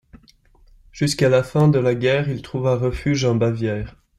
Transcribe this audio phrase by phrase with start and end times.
[0.91, 4.01] Jusqu’à la fin de la guerre, il trouva refuge en Bavière.